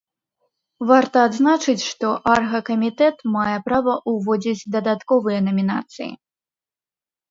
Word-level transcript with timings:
Варта 0.91 1.17
адзначыць, 1.29 1.83
што 1.91 2.07
аргакамітэт 2.37 3.15
мае 3.37 3.55
права 3.71 3.93
ўводзіць 4.15 4.67
дадатковыя 4.81 5.39
намінацыі. 5.49 6.13